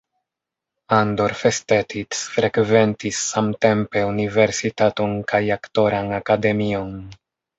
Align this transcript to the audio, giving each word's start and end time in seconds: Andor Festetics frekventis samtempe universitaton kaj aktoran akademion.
Andor 0.99 1.33
Festetics 1.41 2.23
frekventis 2.37 3.19
samtempe 3.33 4.03
universitaton 4.13 5.15
kaj 5.33 5.43
aktoran 5.59 6.11
akademion. 6.21 6.91